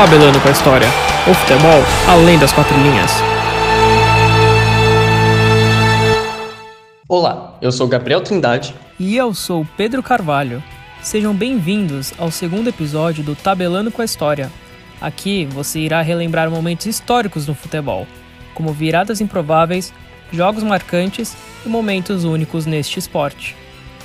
[0.00, 0.88] Tabelando com a História.
[1.30, 3.12] O futebol além das quatro linhas.
[7.06, 8.74] Olá, eu sou Gabriel Trindade.
[8.98, 10.64] E eu sou Pedro Carvalho.
[11.02, 14.50] Sejam bem-vindos ao segundo episódio do Tabelando com a História.
[15.02, 18.06] Aqui você irá relembrar momentos históricos no futebol,
[18.54, 19.92] como viradas improváveis,
[20.32, 21.36] jogos marcantes
[21.66, 23.54] e momentos únicos neste esporte.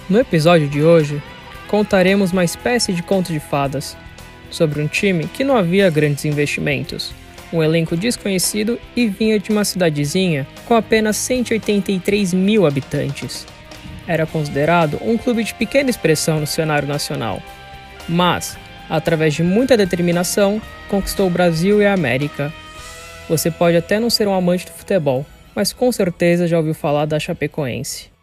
[0.09, 1.23] No episódio de hoje,
[1.69, 3.95] contaremos uma espécie de conto de fadas
[4.55, 7.13] sobre um time que não havia grandes investimentos,
[7.51, 13.45] um elenco desconhecido e vinha de uma cidadezinha com apenas 183 mil habitantes.
[14.07, 17.41] Era considerado um clube de pequena expressão no cenário nacional,
[18.07, 18.57] mas,
[18.89, 22.53] através de muita determinação, conquistou o Brasil e a América.
[23.27, 25.25] Você pode até não ser um amante do futebol,
[25.55, 28.14] mas com certeza já ouviu falar da Chapecoense.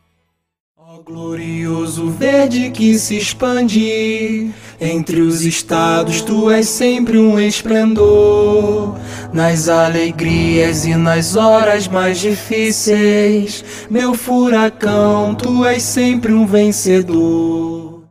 [1.05, 8.97] Glorioso verde que se expande entre os estados, tu és sempre um esplendor.
[9.33, 18.05] Nas alegrias e nas horas mais difíceis, meu furacão, tu és sempre um vencedor.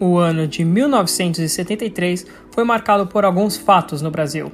[0.00, 4.50] O ano de 1973 foi marcado por alguns fatos no Brasil.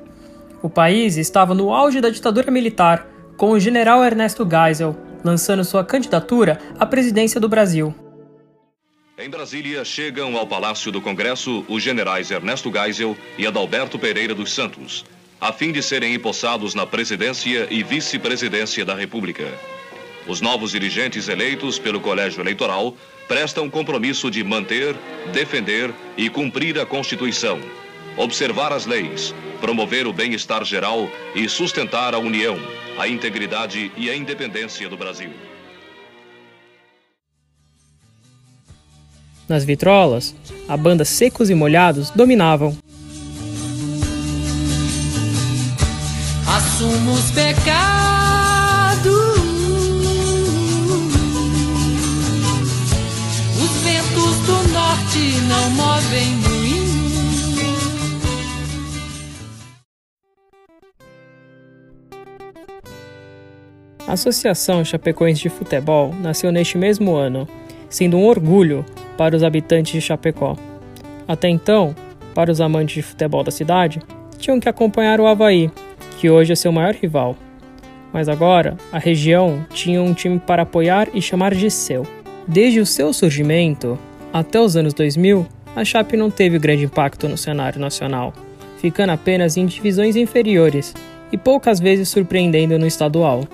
[0.63, 5.85] O país estava no auge da ditadura militar, com o general Ernesto Geisel lançando sua
[5.85, 7.95] candidatura à presidência do Brasil.
[9.19, 14.53] Em Brasília, chegam ao Palácio do Congresso os generais Ernesto Geisel e Adalberto Pereira dos
[14.53, 15.05] Santos,
[15.39, 19.47] a fim de serem empossados na presidência e vice-presidência da República.
[20.27, 22.95] Os novos dirigentes eleitos pelo Colégio Eleitoral
[23.29, 24.97] prestam compromisso de manter,
[25.33, 27.61] defender e cumprir a Constituição,
[28.17, 32.57] observar as leis, promover o bem-estar geral e sustentar a união,
[32.99, 35.31] a integridade e a independência do Brasil.
[39.49, 40.35] Nas vitrolas,
[40.69, 42.77] a banda Secos e Molhados dominavam.
[46.47, 49.11] Assumo os pecados.
[53.61, 56.50] Os ventos do norte não movem
[64.11, 67.47] A Associação Chapecoense de Futebol nasceu neste mesmo ano,
[67.89, 68.85] sendo um orgulho
[69.17, 70.57] para os habitantes de Chapecó.
[71.29, 71.95] Até então,
[72.35, 74.03] para os amantes de futebol da cidade,
[74.37, 75.71] tinham que acompanhar o Havaí,
[76.19, 77.37] que hoje é seu maior rival.
[78.13, 82.05] Mas agora, a região tinha um time para apoiar e chamar de seu.
[82.49, 83.97] Desde o seu surgimento
[84.33, 88.35] até os anos 2000, a Chape não teve grande impacto no cenário nacional,
[88.79, 90.97] ficando apenas em divisões inferiores
[91.31, 93.45] e poucas vezes surpreendendo no estadual.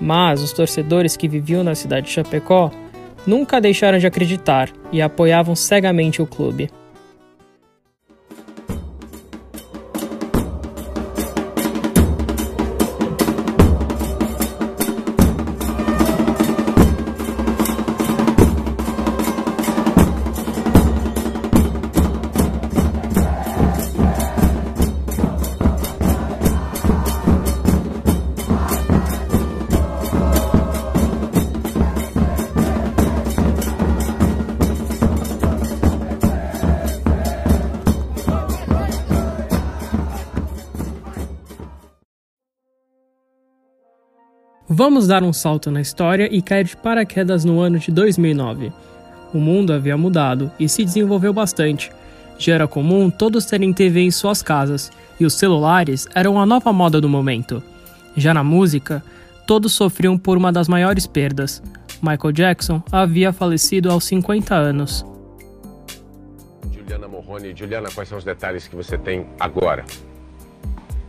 [0.00, 2.70] Mas os torcedores que viviam na cidade de Chapecó
[3.26, 6.70] nunca deixaram de acreditar e apoiavam cegamente o clube.
[44.78, 48.70] Vamos dar um salto na história e cair de paraquedas no ano de 2009.
[49.32, 51.90] O mundo havia mudado e se desenvolveu bastante.
[52.38, 56.74] Já era comum todos terem TV em suas casas, e os celulares eram a nova
[56.74, 57.62] moda do momento.
[58.14, 59.02] Já na música,
[59.46, 61.62] todos sofriam por uma das maiores perdas.
[62.02, 65.06] Michael Jackson havia falecido aos 50 anos.
[66.70, 69.86] Juliana Morrone, Juliana, quais são os detalhes que você tem agora?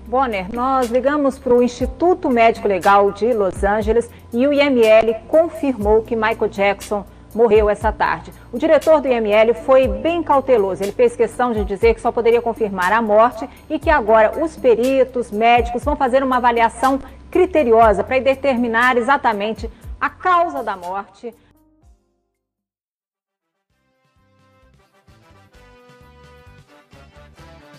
[0.08, 6.02] Bonner, nós ligamos para o Instituto Médico Legal de Los Angeles e o IML confirmou
[6.02, 7.06] que Michael Jackson
[7.36, 8.32] morreu essa tarde.
[8.54, 10.82] O diretor do IML foi bem cauteloso.
[10.82, 14.56] Ele fez questão de dizer que só poderia confirmar a morte e que agora os
[14.56, 19.70] peritos, médicos vão fazer uma avaliação criteriosa para determinar exatamente
[20.00, 21.36] a causa da morte.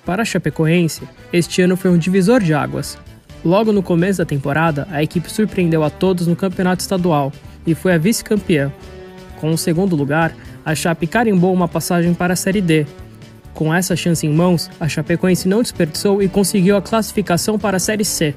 [0.08, 2.96] Para a Chapecoense, este ano foi um divisor de águas.
[3.44, 7.30] Logo no começo da temporada, a equipe surpreendeu a todos no campeonato estadual
[7.66, 8.72] e foi a vice-campeã.
[9.38, 10.34] Com o segundo lugar,
[10.64, 12.86] a Chape carimbou uma passagem para a Série D.
[13.52, 17.80] Com essa chance em mãos, a Chapecoense não desperdiçou e conseguiu a classificação para a
[17.80, 18.34] Série C.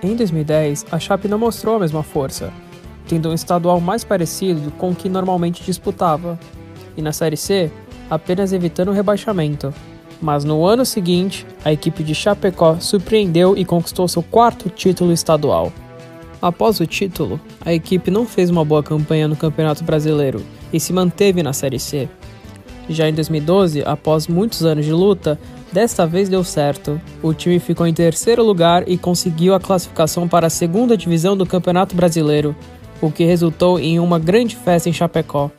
[0.00, 2.52] Em 2010, a Chape não mostrou a mesma força,
[3.08, 6.38] tendo um estadual mais parecido com o que normalmente disputava,
[6.96, 7.72] e na Série C,
[8.08, 9.74] apenas evitando o rebaixamento.
[10.20, 15.72] Mas no ano seguinte, a equipe de Chapecó surpreendeu e conquistou seu quarto título estadual.
[16.42, 20.92] Após o título, a equipe não fez uma boa campanha no Campeonato Brasileiro e se
[20.92, 22.08] manteve na Série C.
[22.88, 25.38] Já em 2012, após muitos anos de luta,
[25.70, 27.00] desta vez deu certo.
[27.22, 31.46] O time ficou em terceiro lugar e conseguiu a classificação para a segunda divisão do
[31.46, 32.56] Campeonato Brasileiro,
[33.00, 35.50] o que resultou em uma grande festa em Chapecó.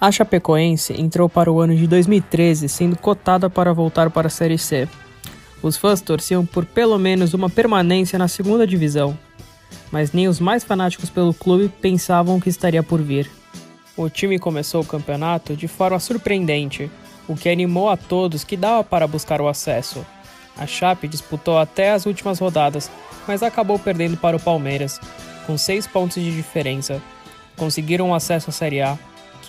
[0.00, 4.56] A Chapecoense entrou para o ano de 2013 sendo cotada para voltar para a Série
[4.56, 4.88] C.
[5.62, 9.16] Os fãs torciam por pelo menos uma permanência na segunda divisão,
[9.92, 13.30] mas nem os mais fanáticos pelo clube pensavam que estaria por vir.
[13.94, 16.90] O time começou o campeonato de forma surpreendente,
[17.28, 20.02] o que animou a todos que dava para buscar o acesso.
[20.56, 22.90] A Chape disputou até as últimas rodadas,
[23.28, 24.98] mas acabou perdendo para o Palmeiras,
[25.46, 27.02] com seis pontos de diferença.
[27.54, 28.98] Conseguiram acesso à Série A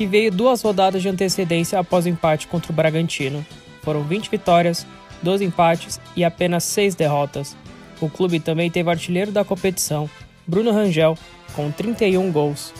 [0.01, 3.45] que veio duas rodadas de antecedência após o empate contra o Bragantino.
[3.83, 4.83] Foram 20 vitórias,
[5.21, 7.55] 12 empates e apenas 6 derrotas.
[8.01, 10.09] O clube também teve artilheiro da competição,
[10.47, 11.15] Bruno Rangel,
[11.53, 12.73] com 31 gols.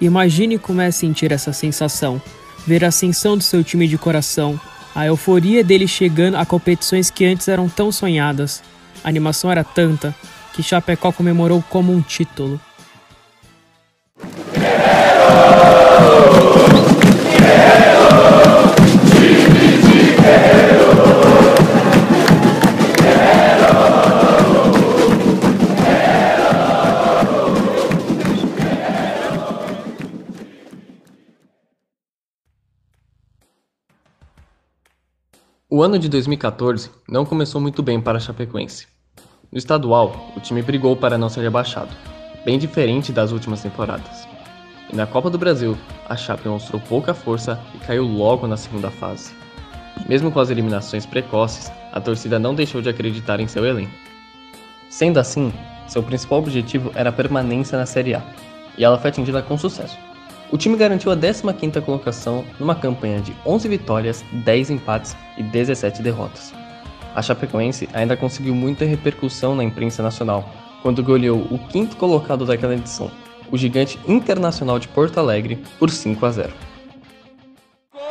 [0.00, 2.18] Imagine como é sentir essa sensação,
[2.66, 4.58] ver a ascensão do seu time de coração,
[4.94, 8.62] a euforia dele chegando a competições que antes eram tão sonhadas.
[9.04, 10.14] A animação era tanta
[10.54, 12.58] que Chapecó comemorou como um título.
[16.40, 16.43] O
[35.84, 38.86] ano de 2014 não começou muito bem para a Chapecoense.
[39.52, 41.90] No estadual, o time brigou para não ser rebaixado,
[42.42, 44.26] bem diferente das últimas temporadas.
[44.90, 45.76] E na Copa do Brasil,
[46.08, 49.34] a Chape mostrou pouca força e caiu logo na segunda fase.
[50.08, 53.92] Mesmo com as eliminações precoces, a torcida não deixou de acreditar em seu elenco.
[54.88, 55.52] Sendo assim,
[55.86, 58.22] seu principal objetivo era a permanência na Série A,
[58.78, 59.98] e ela foi atingida com sucesso.
[60.54, 66.00] O time garantiu a 15ª colocação numa campanha de 11 vitórias, 10 empates e 17
[66.00, 66.54] derrotas.
[67.12, 70.48] A Chapecoense ainda conseguiu muita repercussão na imprensa nacional,
[70.80, 73.10] quando goleou o quinto colocado daquela edição,
[73.50, 76.52] o gigante internacional de Porto Alegre, por 5 a 0.
[77.92, 78.02] Gol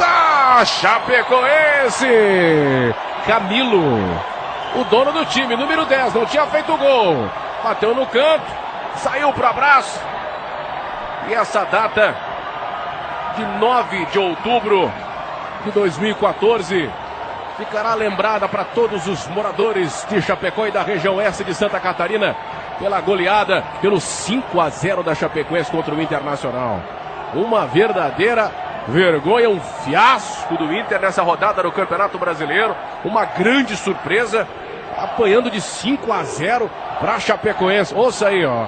[0.00, 2.08] da Chapecoense!
[3.24, 4.00] Camilo,
[4.74, 7.47] o dono do time, número 10, não tinha feito gol.
[7.62, 8.46] Bateu no canto,
[8.96, 10.00] saiu para abraço.
[11.28, 12.14] E essa data
[13.36, 14.90] de 9 de outubro
[15.64, 16.90] de 2014
[17.56, 22.36] ficará lembrada para todos os moradores de Chapecó e da região oeste de Santa Catarina
[22.78, 26.80] pela goleada, pelo 5 a 0 da Chapecoense contra o Internacional.
[27.34, 28.50] Uma verdadeira
[28.86, 32.74] vergonha, um fiasco do Inter nessa rodada do Campeonato Brasileiro,
[33.04, 34.46] uma grande surpresa,
[34.96, 37.94] apanhando de 5 a 0 para Chapecoense.
[37.94, 38.66] Ouça aí, ó.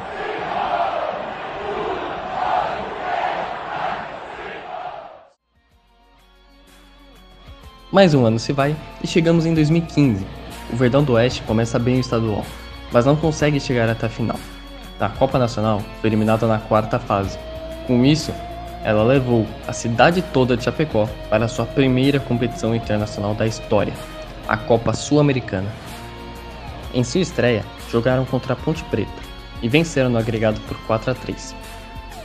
[7.92, 10.24] Mais um ano se vai e chegamos em 2015.
[10.72, 12.46] O Verdão do Oeste começa bem o estadual,
[12.92, 14.38] mas não consegue chegar até a final.
[15.00, 17.36] Na Copa Nacional, foi eliminada na quarta fase.
[17.88, 18.32] Com isso,
[18.84, 23.92] ela levou a cidade toda de Chapecó para sua primeira competição internacional da história,
[24.46, 25.68] a Copa Sul-Americana.
[26.94, 29.10] Em sua estreia, jogaram contra a Ponte Preta
[29.62, 31.54] e venceram no agregado por 4 a 3.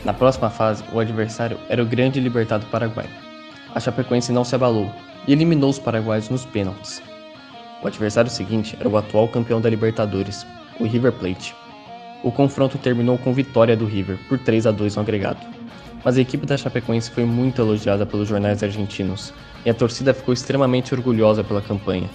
[0.03, 3.09] Na próxima fase, o adversário era o grande Libertado Paraguai.
[3.73, 4.91] A Chapecoense não se abalou
[5.27, 7.01] e eliminou os paraguaios nos pênaltis.
[7.83, 10.45] O adversário seguinte era o atual campeão da Libertadores,
[10.79, 11.55] o River Plate.
[12.23, 15.39] O confronto terminou com vitória do River por 3 a 2 no agregado.
[16.03, 19.33] Mas a equipe da Chapecoense foi muito elogiada pelos jornais argentinos
[19.65, 22.09] e a torcida ficou extremamente orgulhosa pela campanha.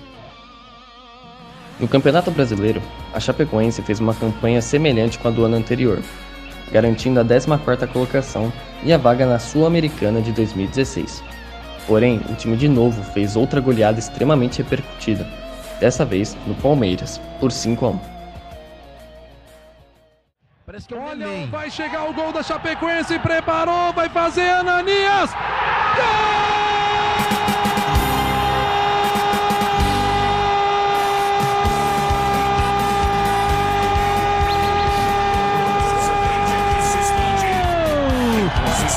[1.81, 2.83] No Campeonato Brasileiro,
[3.15, 6.03] a Chapecoense fez uma campanha semelhante com a do ano anterior,
[6.71, 11.25] garantindo a 14ª colocação e a vaga na Sul-Americana de 2016.
[11.87, 15.27] Porém, o time de novo fez outra goleada extremamente repercutida,
[15.81, 18.01] dessa vez no Palmeiras, por 5 a 1.
[20.67, 25.31] Parece que Olha, vai chegar o gol da Chapecoense, preparou, vai fazer Ananias!
[25.97, 26.70] Gol!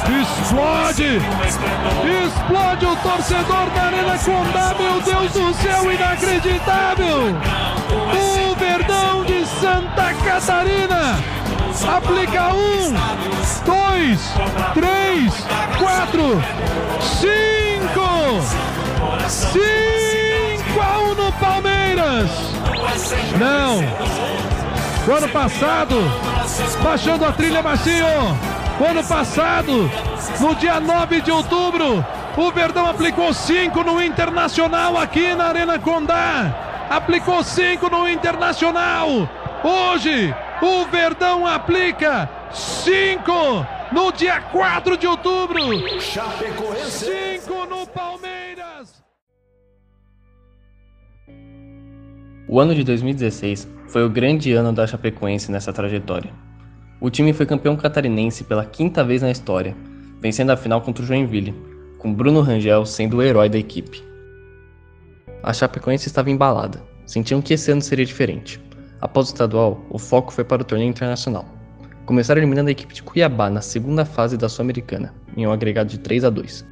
[0.10, 1.22] Explode!
[2.26, 7.36] Explode o torcedor da Arena Condá, meu Deus do céu, inacreditável!
[8.14, 11.18] O Verdão de Santa Catarina
[11.96, 12.94] aplica um,
[13.66, 14.20] dois,
[14.74, 15.34] três,
[15.80, 16.44] quatro,
[17.02, 18.42] cinco,
[19.30, 22.30] cinco a um no Palmeiras.
[23.40, 23.84] Não.
[25.06, 25.96] O ano passado,
[26.82, 28.53] baixando a trilha baixinho.
[28.80, 29.90] O ano passado,
[30.42, 32.04] no dia 9 de outubro,
[32.36, 36.88] o Verdão aplicou cinco no Internacional aqui na Arena Condá.
[36.90, 39.30] Aplicou cinco no Internacional.
[39.64, 45.62] Hoje, o Verdão aplica cinco no dia 4 de outubro.
[46.90, 49.04] Cinco no Palmeiras.
[52.48, 56.34] O ano de 2016 foi o grande ano da Chapecoense nessa trajetória.
[57.04, 59.76] O time foi campeão catarinense pela quinta vez na história,
[60.22, 61.54] vencendo a final contra o Joinville,
[61.98, 64.02] com Bruno Rangel sendo o herói da equipe.
[65.44, 68.58] A Chapecoense estava embalada, sentiam que esse ano seria diferente.
[69.02, 71.44] Após o estadual, o foco foi para o torneio internacional.
[72.06, 76.00] Começaram eliminando a equipe de Cuiabá na segunda fase da Sul-Americana, em um agregado de
[76.00, 76.66] 3 a 2.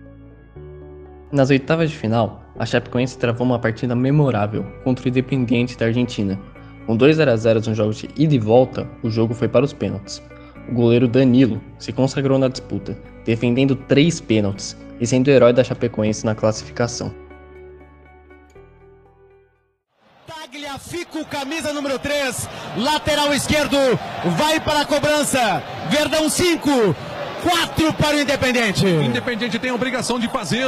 [1.29, 6.39] Nas oitavas de final, a Chapecoense travou uma partida memorável contra o Independiente da Argentina.
[6.85, 9.73] Com 2 a 0 nos jogos de ida e volta, o jogo foi para os
[9.73, 10.21] pênaltis.
[10.69, 15.63] O goleiro Danilo se consagrou na disputa, defendendo três pênaltis e sendo o herói da
[15.63, 17.13] Chapecoense na classificação.
[20.27, 22.47] Tagliafico, camisa número 3,
[22.77, 23.77] lateral esquerdo,
[24.37, 25.61] vai para a cobrança.
[25.89, 26.69] Verdão 5,
[27.41, 28.85] 4 para o Independente.
[28.85, 30.67] Independente tem a obrigação de fazer.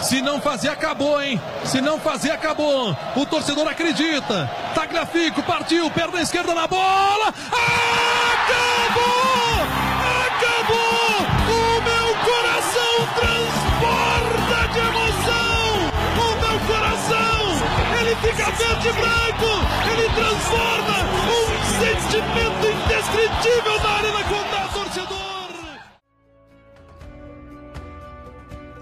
[0.00, 1.40] Se não fazer, acabou, hein?
[1.64, 2.96] Se não fazer, acabou.
[3.16, 4.50] O torcedor acredita.
[4.74, 7.28] Tagliafico partiu, perna esquerda na bola.
[7.52, 9.12] Acabou!
[10.26, 11.26] Acabou!
[11.48, 15.90] O meu coração transporta de emoção!
[16.16, 17.40] O meu coração,
[18.00, 19.50] ele fica verde e branco!
[19.90, 20.96] Ele transforma
[21.28, 21.46] um
[21.80, 24.51] sentimento indescritível na Arena Condá,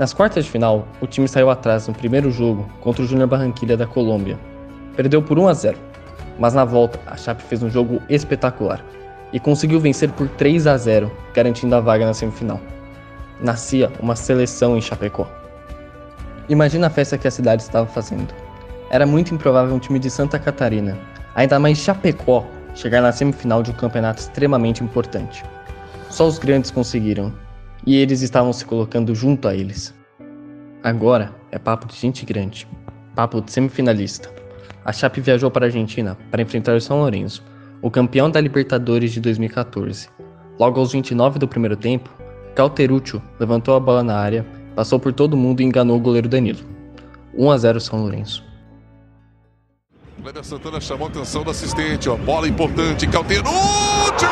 [0.01, 3.77] Nas quartas de final, o time saiu atrás no primeiro jogo contra o Júnior Barranquilla
[3.77, 4.39] da Colômbia.
[4.97, 5.79] Perdeu por 1 a 0,
[6.39, 8.83] mas na volta a Chape fez um jogo espetacular
[9.31, 12.59] e conseguiu vencer por 3 a 0, garantindo a vaga na semifinal.
[13.43, 15.29] Nascia uma seleção em Chapecó.
[16.49, 18.33] Imagina a festa que a cidade estava fazendo.
[18.89, 20.97] Era muito improvável um time de Santa Catarina,
[21.35, 25.45] ainda mais Chapecó, chegar na semifinal de um campeonato extremamente importante.
[26.09, 27.35] Só os grandes conseguiram,
[27.87, 29.95] e eles estavam se colocando junto a eles.
[30.83, 32.67] Agora é papo de gente grande,
[33.15, 34.33] papo de semifinalista.
[34.85, 37.45] A Chape viajou para a Argentina para enfrentar o São Lourenço,
[37.83, 40.09] o campeão da Libertadores de 2014.
[40.59, 42.11] Logo aos 29 do primeiro tempo,
[42.55, 46.61] Calterúcio levantou a bola na área, passou por todo mundo e enganou o goleiro Danilo.
[47.35, 48.45] 1 a 0 São Lourenço.
[50.23, 54.29] Kleber Santana chamou a atenção do assistente, ó, bola importante, Calterúcio!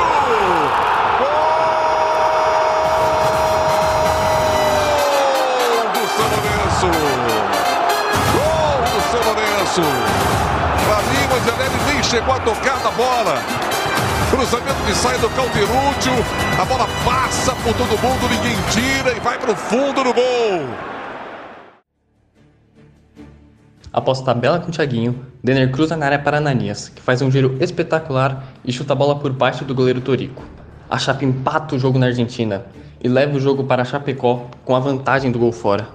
[9.83, 13.35] Para mim, o Angelelli nem chegou a tocar na bola.
[14.31, 16.13] Cruzamento que sai do Calderúcio.
[16.61, 20.69] A bola passa por todo mundo, ninguém tira e vai para o fundo do gol.
[23.93, 27.57] Após tabela com o Thiaguinho, Denner cruza na área para Ananias, que faz um giro
[27.61, 30.43] espetacular e chuta a bola por baixo do goleiro Torico.
[30.91, 32.67] A Chape empata o jogo na Argentina
[33.03, 35.89] e leva o jogo para Chapecó com a vantagem do gol fora.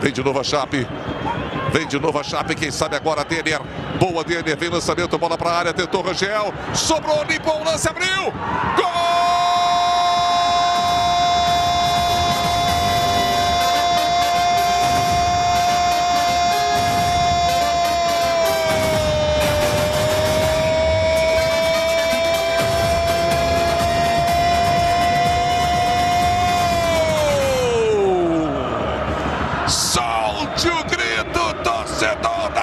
[0.00, 0.86] Vem de novo a Chape.
[1.72, 2.54] Vem de novo a Chape.
[2.54, 3.60] Quem sabe agora Denner.
[3.98, 4.56] Boa Denner.
[4.56, 5.18] Vem lançamento.
[5.18, 5.74] Bola para a área.
[5.74, 6.52] Tentou Rangel.
[6.74, 7.22] Sobrou.
[7.24, 7.88] Limpou o lance.
[7.88, 8.32] Abriu.
[8.76, 9.39] Solte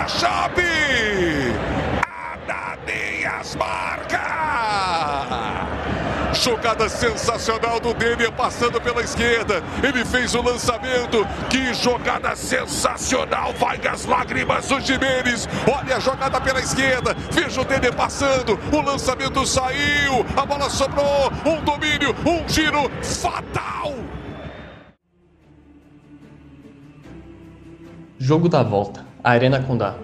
[0.07, 0.63] Chape!
[2.07, 4.37] Ananias marca!
[6.33, 9.61] Jogada sensacional do Denner passando pela esquerda.
[9.83, 11.27] Ele fez o lançamento.
[11.49, 13.53] Que jogada sensacional!
[13.53, 15.47] Vai as lágrimas do Jimenez.
[15.67, 17.13] Olha a jogada pela esquerda.
[17.31, 18.57] Veja o Denner passando.
[18.71, 20.25] O lançamento saiu.
[20.37, 21.31] A bola sobrou.
[21.45, 23.93] Um domínio, um giro fatal.
[28.19, 29.95] Jogo da volta, a Arena Condá.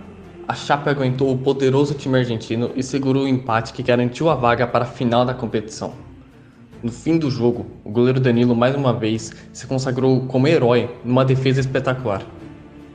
[0.45, 4.67] A Chape aguentou o poderoso time argentino e segurou o empate que garantiu a vaga
[4.67, 5.93] para a final da competição.
[6.83, 11.23] No fim do jogo, o goleiro Danilo mais uma vez se consagrou como herói numa
[11.23, 12.21] defesa espetacular.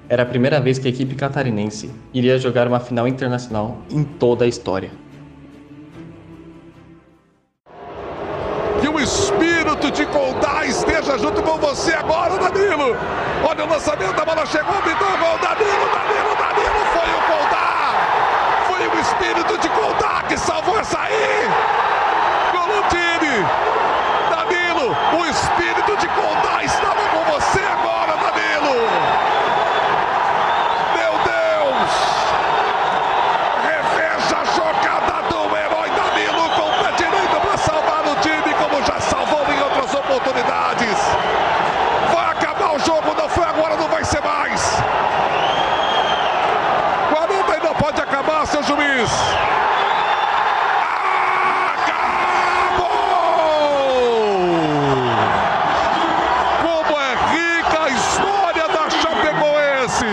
[0.07, 4.45] Era a primeira vez que a equipe catarinense iria jogar uma final internacional em toda
[4.45, 4.91] a história.
[8.83, 12.97] Que o espírito de Condá esteja junto com você agora, Danilo.
[13.45, 17.95] Olha o lançamento, a bola chegou, pintou o gol, Danilo, Danilo, foi o Condá.
[18.67, 19.69] Foi o espírito de
[20.29, 21.49] que salvou essa aí.
[22.53, 23.47] Gol do time.
[24.31, 28.89] Danilo, o espírito de Condá estava com você agora, Danilo.
[30.97, 31.91] Meu Deus!
[33.65, 38.83] Reveja a jogada do herói Danilo com o pé direito para salvar o time, como
[38.85, 40.97] já salvou em outras oportunidades.
[42.15, 44.83] Vai acabar o jogo, não foi agora, não vai ser mais.
[47.11, 49.11] 40 e não pode acabar, seu juiz.
[51.75, 52.89] Acabou!
[56.63, 60.07] Como é rica a história da Chapecoense!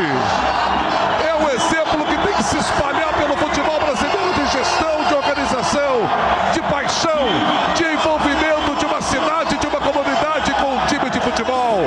[1.28, 6.10] É um exemplo que tem que se espalhar pelo futebol brasileiro de gestão, de organização,
[6.54, 7.28] de paixão,
[7.76, 11.80] de envolvimento de uma cidade, de uma comunidade com um time de futebol.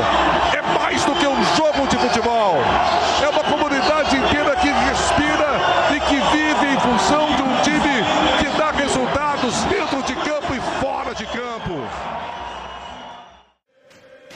[0.53, 2.57] É mais do que um jogo de futebol.
[3.23, 5.49] É uma comunidade inteira que respira
[5.95, 8.05] e que vive em função de um time
[8.39, 11.83] que dá resultados dentro de campo e fora de campo.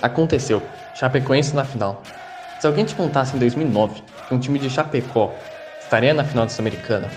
[0.02, 0.60] Aconteceu,
[0.96, 2.02] Chapecoense na final.
[2.58, 5.32] Se alguém te contasse em 2009 que um time de Chapecó
[5.80, 7.08] estaria na final da Sul-Americana,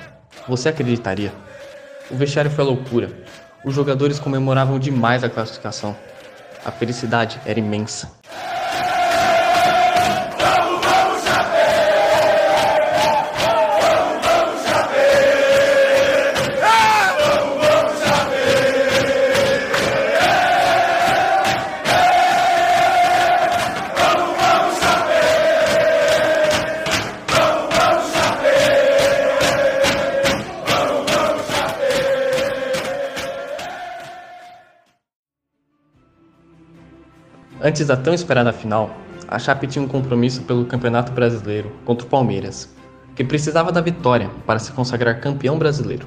[0.47, 1.33] você acreditaria?
[2.12, 3.09] O vestiário foi loucura.
[3.63, 5.95] Os jogadores comemoravam demais a classificação.
[6.63, 8.12] A felicidade era imensa.
[37.65, 38.91] Antes da tão esperada final,
[39.28, 42.69] a Chape tinha um compromisso pelo Campeonato Brasileiro contra o Palmeiras,
[43.15, 46.06] que precisava da vitória para se consagrar campeão brasileiro.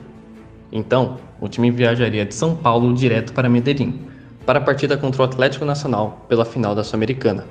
[0.70, 4.06] Então, o time viajaria de São Paulo direto para Medellín,
[4.46, 7.44] para a partida contra o Atlético Nacional pela final da Sul-Americana.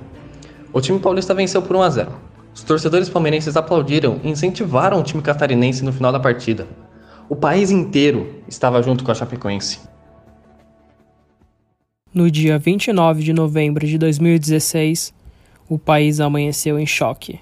[0.72, 2.12] O time paulista venceu por 1 a 0.
[2.56, 6.65] Os torcedores palmeirenses aplaudiram e incentivaram o time catarinense no final da partida.
[7.28, 9.82] O país inteiro estava junto com a Chapecoense.
[12.17, 15.13] No dia 29 de novembro de 2016,
[15.69, 17.39] o país amanheceu em choque.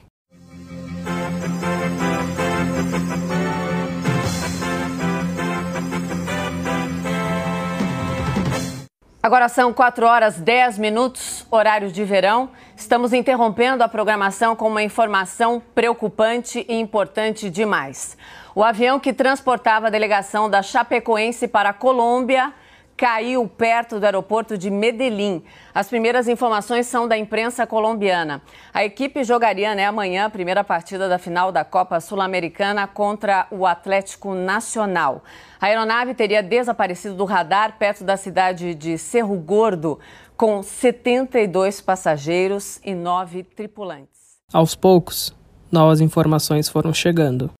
[9.24, 12.50] Agora são 4 horas 10 minutos, horário de verão.
[12.76, 18.18] Estamos interrompendo a programação com uma informação preocupante e importante demais.
[18.54, 22.52] O avião que transportava a delegação da Chapecoense para a Colômbia
[22.98, 25.44] caiu perto do aeroporto de Medellín.
[25.74, 28.42] As primeiras informações são da imprensa colombiana.
[28.74, 33.66] A equipe jogaria né, amanhã a primeira partida da final da Copa Sul-Americana contra o
[33.66, 35.24] Atlético Nacional.
[35.60, 40.00] A aeronave teria desaparecido do radar perto da cidade de Cerro Gordo,
[40.38, 44.40] com 72 passageiros e 9 tripulantes.
[44.54, 45.34] Aos poucos,
[45.72, 47.52] novas informações foram chegando.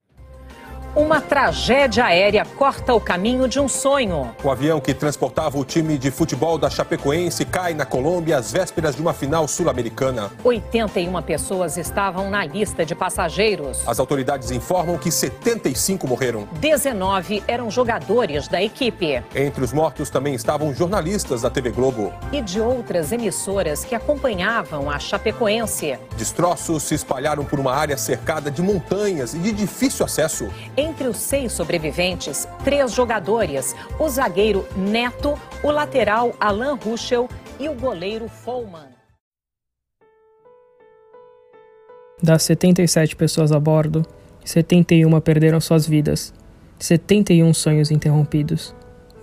[0.96, 4.34] Uma tragédia aérea corta o caminho de um sonho.
[4.42, 8.96] O avião que transportava o time de futebol da Chapecoense cai na Colômbia às vésperas
[8.96, 10.32] de uma final sul-americana.
[10.42, 13.86] 81 pessoas estavam na lista de passageiros.
[13.86, 16.48] As autoridades informam que 75 morreram.
[16.62, 19.22] 19 eram jogadores da equipe.
[19.36, 22.14] Entre os mortos também estavam jornalistas da TV Globo.
[22.32, 26.00] E de outras emissoras que acompanhavam a Chapecoense.
[26.16, 30.48] Destroços se espalharam por uma área cercada de montanhas e de difícil acesso.
[30.86, 37.28] Entre os seis sobreviventes, três jogadores: o zagueiro Neto, o lateral Alan Ruschel
[37.60, 38.94] e o goleiro Folman.
[42.22, 44.06] Das 77 pessoas a bordo,
[44.44, 46.32] 71 perderam suas vidas,
[46.78, 48.76] 71 sonhos interrompidos,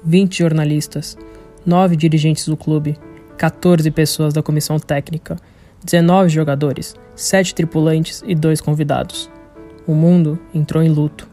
[0.04, 1.16] 20 jornalistas,
[1.64, 2.98] 9 dirigentes do clube,
[3.38, 5.36] 14 pessoas da comissão técnica,
[5.84, 9.30] 19 jogadores, 7 tripulantes e 2 convidados.
[9.86, 11.31] O mundo entrou em luto.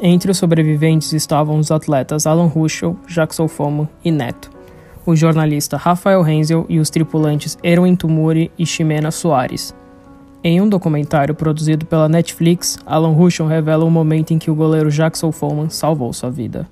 [0.00, 4.50] Entre os sobreviventes estavam os atletas Alan Ruschel, Jackson Foman e Neto,
[5.06, 9.74] o jornalista Rafael Renzel e os tripulantes Erwin Tumuri e Ximena Soares.
[10.44, 14.90] Em um documentário produzido pela Netflix, Alan Ruschel revela o momento em que o goleiro
[14.90, 16.68] Jackson Foman salvou sua vida.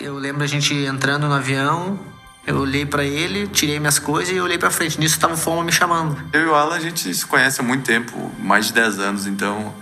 [0.00, 1.96] Eu lembro a gente entrando no avião
[2.44, 4.98] Eu olhei para ele, tirei minhas coisas e olhei para frente.
[4.98, 6.20] Nisso tava o Foma me chamando.
[6.32, 9.26] Eu e o Alan a gente se conhece há muito tempo, mais de 10 anos,
[9.28, 9.72] então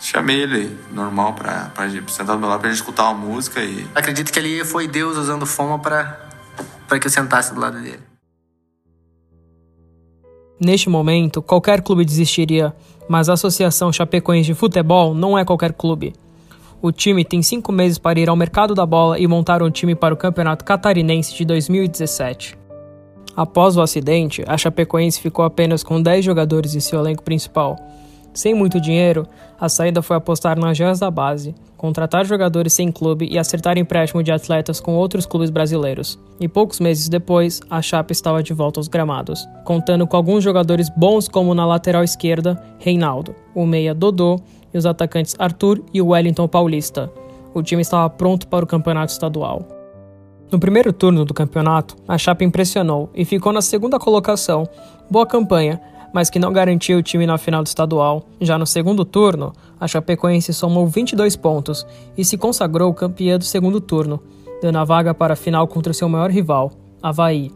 [0.00, 3.86] chamei ele normal pra, pra sentar do meu lado pra gente escutar uma música e.
[3.94, 6.28] Acredito que ali foi Deus usando Foma para
[6.88, 8.00] para que eu sentasse do lado dele.
[10.58, 12.74] Neste momento, qualquer clube desistiria,
[13.08, 16.12] mas a Associação Chapecoense de Futebol não é qualquer clube.
[16.82, 19.94] O time tem cinco meses para ir ao mercado da bola e montar um time
[19.94, 22.58] para o Campeonato Catarinense de 2017.
[23.36, 27.76] Após o acidente, a Chapecoense ficou apenas com 10 jogadores em seu elenco principal.
[28.32, 29.26] Sem muito dinheiro,
[29.60, 34.22] a saída foi apostar nas joias da base, contratar jogadores sem clube e acertar empréstimo
[34.22, 36.18] de atletas com outros clubes brasileiros.
[36.38, 40.88] E poucos meses depois, a Chape estava de volta aos gramados, contando com alguns jogadores
[40.88, 44.40] bons como na lateral esquerda, Reinaldo, o meia Dodô
[44.72, 47.10] e os atacantes Arthur e Wellington Paulista.
[47.52, 49.66] O time estava pronto para o campeonato estadual.
[50.52, 54.68] No primeiro turno do campeonato, a Chape impressionou e ficou na segunda colocação.
[55.08, 55.80] Boa campanha,
[56.12, 58.24] mas que não garantiu o time na final do estadual.
[58.40, 63.80] Já no segundo turno, a Chapecoense somou 22 pontos e se consagrou campeã do segundo
[63.80, 64.20] turno,
[64.62, 67.50] dando a vaga para a final contra seu maior rival, Havaí.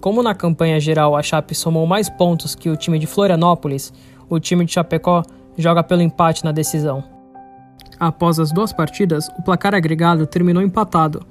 [0.00, 3.92] Como na campanha geral a Chape somou mais pontos que o time de Florianópolis,
[4.28, 5.22] o time de Chapecó
[5.58, 7.04] joga pelo empate na decisão.
[7.98, 11.22] Após as duas partidas, o placar agregado terminou empatado.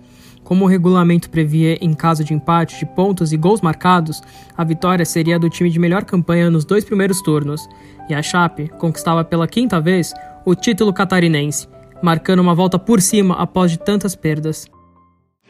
[0.49, 4.19] Como o regulamento previa em caso de empate de pontos e gols marcados,
[4.57, 7.69] a vitória seria do time de melhor campanha nos dois primeiros turnos,
[8.09, 10.11] e a Chape conquistava pela quinta vez
[10.43, 11.67] o título catarinense,
[12.01, 14.65] marcando uma volta por cima após de tantas perdas.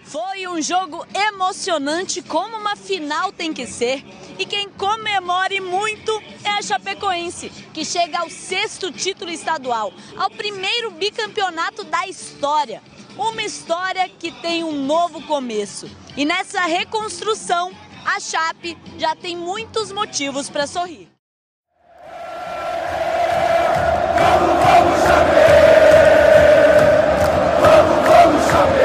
[0.03, 4.03] Foi um jogo emocionante, como uma final tem que ser.
[4.37, 6.11] E quem comemore muito
[6.43, 12.81] é a Chapecoense, que chega ao sexto título estadual, ao primeiro bicampeonato da história.
[13.19, 15.89] Uma história que tem um novo começo.
[16.15, 17.73] E nessa reconstrução,
[18.05, 21.09] a Chape já tem muitos motivos para sorrir.
[24.17, 25.35] Vamos, vamos, Chape!
[27.59, 28.79] Vamos, Chape!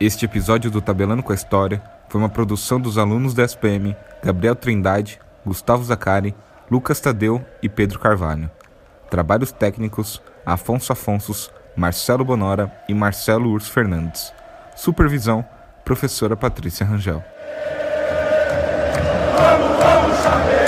[0.00, 4.56] Este episódio do Tabelando com a História foi uma produção dos alunos da SPM Gabriel
[4.56, 6.34] Trindade, Gustavo Zacari,
[6.70, 8.50] Lucas Tadeu e Pedro Carvalho.
[9.10, 14.32] Trabalhos técnicos: Afonso Afonsos, Marcelo Bonora e Marcelo Urs Fernandes.
[14.74, 15.44] Supervisão:
[15.84, 17.22] Professora Patrícia Rangel.
[19.36, 20.65] Vamos, vamos saber!